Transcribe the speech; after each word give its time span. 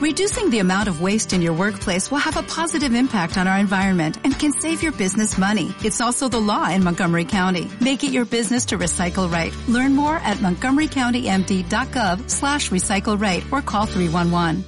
Reducing 0.00 0.48
the 0.48 0.60
amount 0.60 0.88
of 0.88 1.02
waste 1.02 1.34
in 1.34 1.42
your 1.42 1.52
workplace 1.52 2.10
will 2.10 2.24
have 2.24 2.38
a 2.38 2.42
positive 2.42 2.94
impact 2.94 3.36
on 3.36 3.46
our 3.46 3.58
environment 3.58 4.16
and 4.24 4.32
can 4.32 4.50
save 4.50 4.82
your 4.82 4.92
business 4.92 5.36
money. 5.36 5.74
It's 5.84 6.00
also 6.00 6.26
the 6.26 6.40
law 6.40 6.70
in 6.70 6.82
Montgomery 6.82 7.26
County. 7.26 7.68
Make 7.82 8.02
it 8.02 8.10
your 8.10 8.24
business 8.24 8.64
to 8.72 8.78
recycle 8.78 9.30
right. 9.30 9.52
Learn 9.68 9.94
more 9.94 10.16
at 10.16 10.38
montgomerycountymd.gov 10.38 12.30
slash 12.30 12.70
recycle 12.70 13.20
right 13.20 13.44
or 13.52 13.60
call 13.60 13.84
311. 13.84 14.64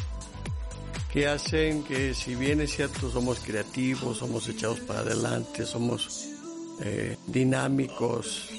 que 1.11 1.27
hacen 1.27 1.83
que 1.83 2.13
si 2.13 2.35
bien 2.35 2.61
es 2.61 2.75
cierto 2.75 3.09
somos 3.09 3.39
creativos, 3.39 4.17
somos 4.17 4.49
echados 4.49 4.81
para 4.81 4.99
adelante, 4.99 5.65
somos 5.65 6.34
eh, 6.81 7.17
dinámicos, 7.27 8.49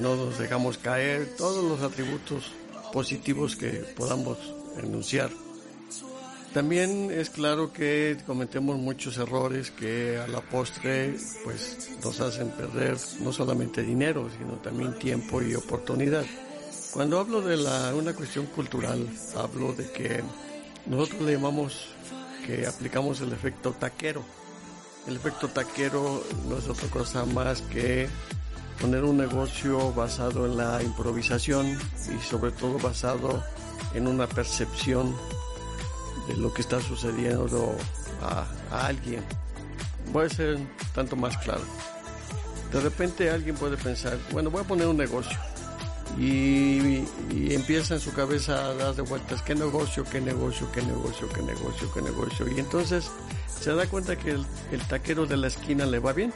no 0.00 0.16
nos 0.16 0.38
dejamos 0.38 0.78
caer, 0.78 1.36
todos 1.36 1.64
los 1.64 1.82
atributos 1.82 2.52
positivos 2.92 3.56
que 3.56 3.70
podamos 3.96 4.38
enunciar. 4.82 5.30
También 6.52 7.12
es 7.12 7.30
claro 7.30 7.72
que 7.72 8.16
cometemos 8.26 8.76
muchos 8.76 9.18
errores 9.18 9.70
que 9.70 10.18
a 10.18 10.26
la 10.26 10.40
postre 10.40 11.14
pues 11.44 11.90
nos 12.02 12.20
hacen 12.20 12.50
perder 12.50 12.96
no 13.20 13.32
solamente 13.32 13.82
dinero, 13.82 14.28
sino 14.36 14.54
también 14.54 14.98
tiempo 14.98 15.40
y 15.40 15.54
oportunidad. 15.54 16.24
Cuando 16.92 17.20
hablo 17.20 17.40
de 17.40 17.56
la, 17.56 17.94
una 17.94 18.14
cuestión 18.14 18.46
cultural, 18.46 19.06
hablo 19.36 19.72
de 19.74 19.92
que 19.92 20.24
nosotros 20.86 21.22
le 21.22 21.34
llamamos 21.34 21.86
que 22.44 22.66
aplicamos 22.66 23.20
el 23.20 23.32
efecto 23.32 23.70
taquero. 23.78 24.24
El 25.06 25.16
efecto 25.16 25.48
taquero 25.48 26.22
no 26.48 26.58
es 26.58 26.68
otra 26.68 26.88
cosa 26.88 27.24
más 27.24 27.62
que 27.62 28.08
poner 28.80 29.04
un 29.04 29.16
negocio 29.16 29.92
basado 29.92 30.46
en 30.46 30.56
la 30.56 30.82
improvisación 30.82 31.78
y 32.08 32.22
sobre 32.22 32.50
todo 32.52 32.78
basado 32.78 33.42
en 33.94 34.06
una 34.06 34.26
percepción 34.26 35.14
de 36.28 36.36
lo 36.36 36.52
que 36.52 36.62
está 36.62 36.80
sucediendo 36.80 37.74
a, 38.22 38.46
alguien. 38.86 39.22
Voy 40.12 40.26
a 40.26 40.28
ser 40.28 40.58
tanto 40.94 41.16
más 41.16 41.36
claro. 41.38 41.62
De 42.72 42.80
repente 42.80 43.30
alguien 43.30 43.56
puede 43.56 43.76
pensar, 43.76 44.16
bueno, 44.32 44.50
voy 44.50 44.62
a 44.62 44.64
poner 44.64 44.86
un 44.86 44.96
negocio. 44.96 45.36
Y, 46.18 47.04
empieza 47.52 47.94
en 47.94 48.00
su 48.00 48.12
cabeza 48.12 48.66
a 48.66 48.74
dar 48.74 48.94
de 48.94 49.02
vueltas, 49.02 49.42
qué 49.42 49.54
negocio, 49.54 50.04
qué 50.04 50.20
negocio, 50.20 50.70
qué 50.72 50.82
negocio, 50.82 51.28
qué 51.32 51.42
negocio, 51.42 51.92
qué 51.92 52.02
negocio. 52.02 52.48
Y 52.48 52.60
entonces 52.60 53.10
se 53.48 53.74
da 53.74 53.86
cuenta 53.86 54.16
que 54.16 54.30
el, 54.30 54.46
el 54.72 54.80
taquero 54.86 55.26
de 55.26 55.36
la 55.36 55.48
esquina 55.48 55.86
le 55.86 55.98
va 55.98 56.12
bien, 56.12 56.32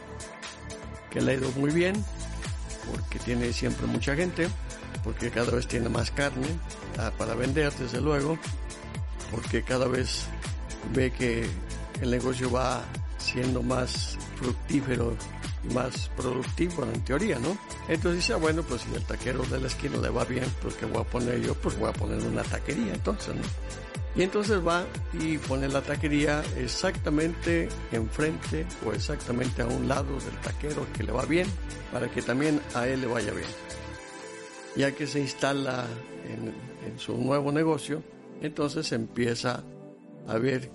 que 1.10 1.20
le 1.20 1.32
ha 1.32 1.34
ido 1.34 1.50
muy 1.52 1.70
bien, 1.70 1.94
porque 2.90 3.18
tiene 3.18 3.52
siempre 3.52 3.86
mucha 3.86 4.14
gente, 4.14 4.48
porque 5.02 5.30
cada 5.30 5.52
vez 5.52 5.66
tiene 5.66 5.88
más 5.88 6.10
carne 6.10 6.48
ah, 6.98 7.12
para 7.16 7.34
vender, 7.34 7.72
desde 7.74 8.00
luego, 8.00 8.38
porque 9.30 9.62
cada 9.62 9.86
vez 9.86 10.24
ve 10.92 11.12
que 11.12 11.46
el 12.00 12.10
negocio 12.10 12.50
va 12.50 12.82
siendo 13.18 13.62
más 13.62 14.18
fructífero 14.36 15.16
más 15.72 16.10
productivo 16.16 16.84
en 16.84 17.04
teoría, 17.04 17.38
¿no? 17.38 17.56
Entonces 17.88 18.22
dice, 18.22 18.32
ah, 18.34 18.36
bueno, 18.36 18.62
pues 18.62 18.82
si 18.82 18.94
el 18.94 19.02
taquero 19.02 19.44
de 19.44 19.60
la 19.60 19.66
esquina 19.66 19.96
le 19.98 20.10
va 20.10 20.24
bien, 20.24 20.44
pues 20.60 20.74
¿qué 20.74 20.86
voy 20.86 21.00
a 21.00 21.04
poner 21.04 21.40
yo? 21.40 21.54
Pues 21.54 21.78
voy 21.78 21.88
a 21.88 21.92
poner 21.92 22.22
una 22.22 22.42
taquería 22.42 22.94
entonces. 22.94 23.34
Y 24.16 24.22
entonces 24.22 24.64
va 24.64 24.84
y 25.12 25.38
pone 25.38 25.68
la 25.68 25.82
taquería 25.82 26.42
exactamente 26.56 27.68
enfrente 27.90 28.64
o 28.86 28.92
exactamente 28.92 29.62
a 29.62 29.66
un 29.66 29.88
lado 29.88 30.12
del 30.20 30.36
taquero 30.42 30.86
que 30.92 31.02
le 31.02 31.12
va 31.12 31.24
bien, 31.24 31.48
para 31.92 32.08
que 32.08 32.22
también 32.22 32.60
a 32.74 32.86
él 32.86 33.00
le 33.00 33.06
vaya 33.06 33.32
bien. 33.32 33.48
Ya 34.76 34.92
que 34.92 35.06
se 35.06 35.20
instala 35.20 35.86
en, 36.28 36.52
en 36.88 36.98
su 36.98 37.16
nuevo 37.16 37.50
negocio, 37.50 38.02
entonces 38.40 38.92
empieza 38.92 39.64
a 40.28 40.38
ver 40.38 40.70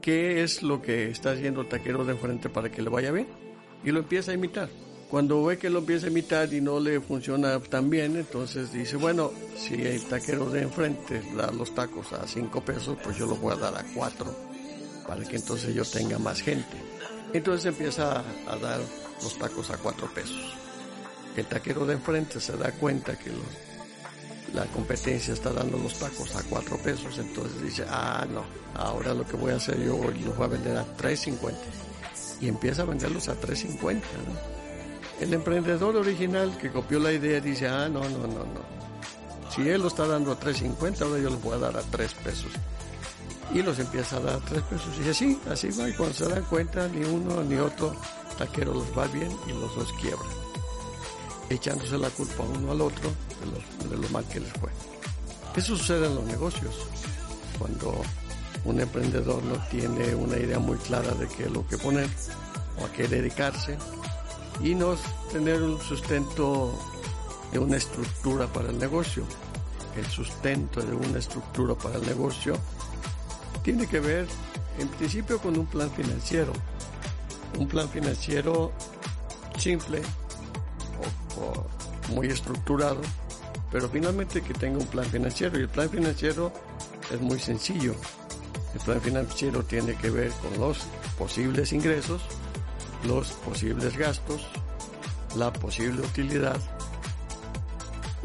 qué 0.00 0.42
es 0.42 0.62
lo 0.62 0.82
que 0.82 1.10
está 1.10 1.30
haciendo 1.30 1.60
el 1.60 1.68
taquero 1.68 2.04
de 2.04 2.12
enfrente 2.12 2.48
para 2.48 2.70
que 2.70 2.82
le 2.82 2.90
vaya 2.90 3.12
bien 3.12 3.43
y 3.84 3.90
lo 3.90 4.00
empieza 4.00 4.30
a 4.30 4.34
imitar. 4.34 4.68
Cuando 5.10 5.44
ve 5.44 5.58
que 5.58 5.70
lo 5.70 5.80
empieza 5.80 6.06
a 6.06 6.10
imitar 6.10 6.52
y 6.52 6.60
no 6.60 6.80
le 6.80 7.00
funciona 7.00 7.60
tan 7.60 7.88
bien, 7.90 8.16
entonces 8.16 8.72
dice, 8.72 8.96
bueno, 8.96 9.30
si 9.56 9.74
el 9.74 10.02
taquero 10.06 10.50
de 10.50 10.62
enfrente 10.62 11.22
da 11.36 11.52
los 11.52 11.74
tacos 11.74 12.12
a 12.12 12.26
5 12.26 12.64
pesos, 12.64 12.98
pues 13.04 13.16
yo 13.16 13.26
los 13.26 13.40
voy 13.40 13.52
a 13.52 13.56
dar 13.56 13.76
a 13.76 13.84
4 13.94 14.54
para 15.06 15.22
que 15.22 15.36
entonces 15.36 15.74
yo 15.74 15.84
tenga 15.84 16.18
más 16.18 16.40
gente. 16.40 16.76
Entonces 17.32 17.66
empieza 17.66 18.24
a 18.48 18.56
dar 18.56 18.80
los 19.22 19.38
tacos 19.38 19.70
a 19.70 19.76
4 19.76 20.08
pesos. 20.14 20.54
El 21.36 21.46
taquero 21.46 21.84
de 21.84 21.94
enfrente 21.94 22.40
se 22.40 22.56
da 22.56 22.72
cuenta 22.72 23.16
que 23.18 23.30
la 24.52 24.64
competencia 24.66 25.34
está 25.34 25.52
dando 25.52 25.78
los 25.78 25.98
tacos 25.98 26.34
a 26.34 26.42
4 26.42 26.78
pesos, 26.78 27.18
entonces 27.18 27.62
dice, 27.62 27.84
ah, 27.88 28.26
no, 28.32 28.44
ahora 28.74 29.12
lo 29.14 29.26
que 29.26 29.36
voy 29.36 29.52
a 29.52 29.56
hacer 29.56 29.78
yo 29.80 29.96
los 29.96 30.36
voy 30.36 30.44
a 30.44 30.48
vender 30.48 30.76
a 30.76 30.96
3.50 30.96 31.52
y 32.44 32.48
empieza 32.48 32.82
a 32.82 32.84
venderlos 32.84 33.28
a 33.28 33.40
3.50. 33.40 34.02
El 35.20 35.32
emprendedor 35.32 35.96
original 35.96 36.56
que 36.58 36.70
copió 36.70 36.98
la 36.98 37.10
idea 37.10 37.40
dice, 37.40 37.68
ah, 37.68 37.88
no, 37.88 38.00
no, 38.00 38.18
no, 38.18 38.44
no. 38.44 38.74
Si 39.54 39.66
él 39.66 39.80
lo 39.80 39.88
está 39.88 40.06
dando 40.06 40.30
a 40.32 40.38
3.50, 40.38 41.02
ahora 41.02 41.22
yo 41.22 41.30
los 41.30 41.42
voy 41.42 41.54
a 41.54 41.58
dar 41.58 41.76
a 41.78 41.82
3 41.82 42.12
pesos. 42.14 42.52
Y 43.54 43.62
los 43.62 43.78
empieza 43.78 44.16
a 44.16 44.20
dar 44.20 44.34
a 44.34 44.40
3 44.40 44.62
pesos. 44.62 44.88
Y 45.04 45.08
así, 45.08 45.40
así 45.50 45.70
va. 45.70 45.88
Y 45.88 45.94
cuando 45.94 46.14
se 46.14 46.28
dan 46.28 46.44
cuenta, 46.44 46.86
ni 46.88 47.04
uno 47.04 47.42
ni 47.42 47.56
otro 47.56 47.96
taquero 48.36 48.74
los 48.74 48.98
va 48.98 49.06
bien 49.06 49.30
y 49.46 49.52
los 49.52 49.74
dos 49.74 49.90
quiebran. 50.00 50.28
Echándose 51.48 51.96
la 51.96 52.10
culpa 52.10 52.42
uno 52.42 52.72
al 52.72 52.80
otro 52.82 53.10
de 53.40 53.86
lo, 53.86 53.90
de 53.90 54.02
lo 54.02 54.08
mal 54.10 54.24
que 54.26 54.40
les 54.40 54.52
fue. 54.52 54.70
Eso 55.56 55.76
sucede 55.76 56.08
en 56.08 56.16
los 56.16 56.24
negocios. 56.24 56.74
Cuando 57.58 58.02
un 58.64 58.80
emprendedor 58.80 59.42
no 59.44 59.56
tiene 59.70 60.14
una 60.14 60.36
idea 60.36 60.58
muy 60.58 60.78
clara 60.78 61.12
de 61.12 61.28
qué 61.28 61.44
es 61.44 61.50
lo 61.50 61.66
que 61.66 61.76
poner 61.76 62.08
o 62.80 62.86
a 62.86 62.92
qué 62.92 63.06
dedicarse 63.06 63.76
y 64.62 64.74
no 64.74 64.96
tener 65.32 65.62
un 65.62 65.80
sustento 65.80 66.78
de 67.52 67.58
una 67.58 67.76
estructura 67.76 68.46
para 68.46 68.70
el 68.70 68.78
negocio. 68.78 69.24
El 69.96 70.06
sustento 70.06 70.80
de 70.80 70.94
una 70.94 71.18
estructura 71.18 71.74
para 71.74 71.96
el 71.96 72.06
negocio 72.06 72.56
tiene 73.62 73.86
que 73.86 74.00
ver 74.00 74.26
en 74.78 74.88
principio 74.88 75.38
con 75.38 75.56
un 75.58 75.66
plan 75.66 75.90
financiero. 75.90 76.52
Un 77.58 77.68
plan 77.68 77.88
financiero 77.88 78.72
simple 79.56 80.02
o, 81.40 81.66
muy 82.12 82.26
estructurado, 82.28 83.00
pero 83.70 83.88
finalmente 83.88 84.42
que 84.42 84.54
tenga 84.54 84.78
un 84.78 84.86
plan 84.86 85.06
financiero. 85.06 85.58
Y 85.58 85.62
el 85.62 85.68
plan 85.68 85.88
financiero 85.88 86.52
es 87.12 87.20
muy 87.20 87.38
sencillo. 87.38 87.94
El 88.74 88.80
plan 88.80 89.00
financiero 89.00 89.62
tiene 89.62 89.94
que 89.94 90.10
ver 90.10 90.30
con 90.32 90.58
los 90.60 90.86
posibles 91.16 91.72
ingresos, 91.72 92.22
los 93.06 93.32
posibles 93.32 93.96
gastos, 93.96 94.46
la 95.36 95.52
posible 95.52 96.00
utilidad 96.00 96.60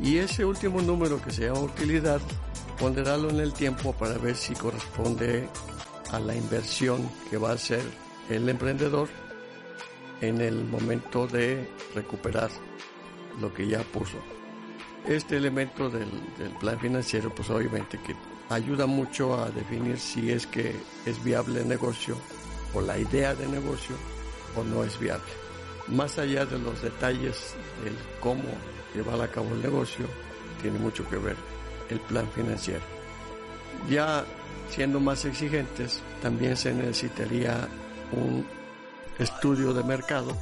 y 0.01 0.17
ese 0.17 0.45
último 0.45 0.81
número 0.81 1.21
que 1.21 1.31
se 1.31 1.45
llama 1.45 1.59
utilidad, 1.59 2.21
ponderarlo 2.79 3.29
en 3.29 3.39
el 3.39 3.53
tiempo 3.53 3.93
para 3.93 4.17
ver 4.17 4.35
si 4.35 4.53
corresponde 4.53 5.47
a 6.11 6.19
la 6.19 6.35
inversión 6.35 7.09
que 7.29 7.37
va 7.37 7.51
a 7.51 7.53
hacer 7.53 7.83
el 8.29 8.47
emprendedor 8.47 9.09
en 10.21 10.41
el 10.41 10.65
momento 10.65 11.27
de 11.27 11.69
recuperar 11.93 12.49
lo 13.41 13.53
que 13.53 13.67
ya 13.67 13.79
puso. 13.83 14.17
Este 15.05 15.37
elemento 15.37 15.89
del, 15.89 16.09
del 16.37 16.51
plan 16.59 16.79
financiero, 16.79 17.33
pues 17.33 17.49
obviamente 17.49 17.99
que 17.99 18.15
ayuda 18.49 18.87
mucho 18.87 19.39
a 19.39 19.49
definir 19.49 19.99
si 19.99 20.31
es 20.31 20.47
que 20.47 20.75
es 21.05 21.23
viable 21.23 21.61
el 21.61 21.67
negocio 21.67 22.17
o 22.73 22.81
la 22.81 22.97
idea 22.97 23.35
de 23.35 23.47
negocio 23.47 23.95
o 24.55 24.63
no 24.63 24.83
es 24.83 24.99
viable. 24.99 25.31
Más 25.87 26.17
allá 26.17 26.45
de 26.45 26.59
los 26.59 26.81
detalles 26.81 27.55
del 27.83 27.95
cómo 28.19 28.43
llevar 28.93 29.21
a 29.21 29.27
cabo 29.27 29.49
el 29.51 29.61
negocio, 29.61 30.05
tiene 30.61 30.79
mucho 30.79 31.07
que 31.09 31.17
ver 31.17 31.35
el 31.89 31.99
plan 32.01 32.29
financiero. 32.31 32.83
Ya 33.89 34.25
siendo 34.69 34.99
más 34.99 35.25
exigentes, 35.25 36.01
también 36.21 36.57
se 36.57 36.73
necesitaría 36.73 37.67
un 38.11 38.45
estudio 39.17 39.73
de 39.73 39.83
mercado 39.83 40.35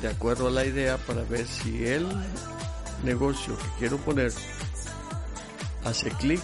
de 0.00 0.08
acuerdo 0.08 0.48
a 0.48 0.50
la 0.50 0.64
idea 0.64 0.96
para 0.98 1.22
ver 1.22 1.46
si 1.46 1.84
el 1.84 2.06
negocio 3.04 3.56
que 3.56 3.66
quiero 3.78 3.98
poner 3.98 4.32
hace 5.84 6.10
clic 6.10 6.40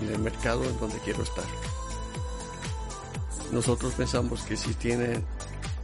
en 0.00 0.08
el 0.12 0.18
mercado 0.18 0.64
en 0.64 0.78
donde 0.78 0.98
quiero 0.98 1.22
estar. 1.22 1.44
Nosotros 3.52 3.92
pensamos 3.94 4.42
que 4.42 4.56
si 4.56 4.74
tiene 4.74 5.22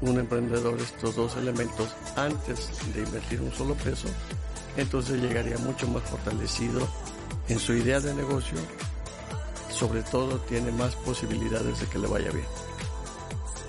un 0.01 0.19
emprendedor 0.19 0.81
estos 0.81 1.15
dos 1.15 1.37
elementos 1.37 1.89
antes 2.17 2.71
de 2.95 3.03
invertir 3.03 3.41
un 3.41 3.53
solo 3.53 3.75
peso, 3.75 4.09
entonces 4.77 5.21
llegaría 5.21 5.59
mucho 5.59 5.87
más 5.89 6.03
fortalecido 6.05 6.87
en 7.49 7.59
su 7.59 7.75
idea 7.75 8.01
de 8.01 8.15
negocio, 8.15 8.59
sobre 9.71 10.03
todo 10.03 10.39
tiene 10.41 10.71
más 10.73 10.97
posibilidades 10.97 11.81
de 11.81 11.87
que 11.87 11.99
le 11.99 12.07
vaya 12.07 12.31
bien. 12.31 12.47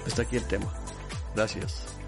Hasta 0.05 0.23
aquí 0.23 0.37
el 0.37 0.45
tema. 0.45 0.71
Gracias. 1.35 2.00